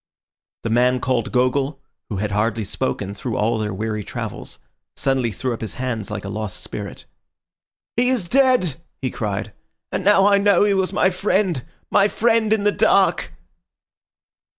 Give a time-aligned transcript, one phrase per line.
[0.63, 4.57] The man called Gogol, who had hardly spoken through all their weary travels,
[4.95, 7.05] suddenly threw up his hands like a lost spirit.
[7.95, 9.53] "He is dead!" he cried.
[9.91, 13.31] "And now I know he was my friend—my friend in the dark!"